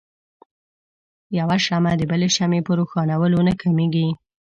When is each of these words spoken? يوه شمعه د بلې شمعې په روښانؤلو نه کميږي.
يوه 1.37 1.55
شمعه 1.65 1.93
د 1.97 2.01
بلې 2.11 2.29
شمعې 2.37 2.61
په 2.67 2.71
روښانؤلو 2.79 3.39
نه 3.47 3.53
کميږي. 3.61 4.07